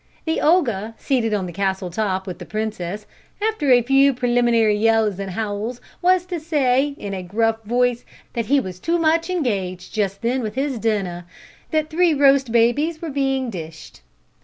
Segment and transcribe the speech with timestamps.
[0.25, 3.05] The ogre, seated on the castle top with the princess,
[3.39, 8.03] after a few preliminary yells and howls, was to say, in a gruff voice,
[8.33, 11.27] that he was too much engaged just then with his dinner
[11.69, 14.01] that three roast babies were being dished.